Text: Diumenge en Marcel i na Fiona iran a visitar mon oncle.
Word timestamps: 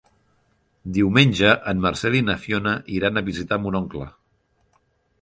Diumenge 0.95 1.51
en 1.73 1.85
Marcel 1.85 2.19
i 2.21 2.23
na 2.31 2.39
Fiona 2.47 2.75
iran 2.97 3.17
a 3.23 3.27
visitar 3.31 3.63
mon 3.67 3.81
oncle. 3.85 4.13